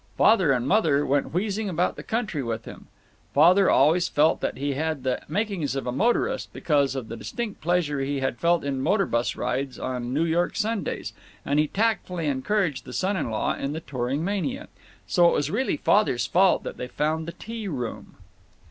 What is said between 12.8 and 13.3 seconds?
the son in